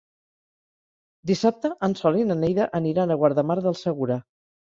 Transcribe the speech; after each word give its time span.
Dissabte 1.31 1.71
en 1.89 1.93
Sol 2.01 2.17
i 2.21 2.25
na 2.29 2.37
Neida 2.45 2.67
aniran 2.81 3.13
a 3.13 3.17
Guardamar 3.25 3.61
del 3.67 3.77
Segura. 3.85 4.19